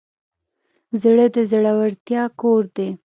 [1.01, 2.89] زړه د زړورتیا کور دی.